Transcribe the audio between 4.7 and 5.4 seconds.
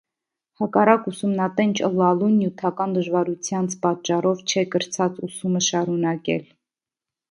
կրցած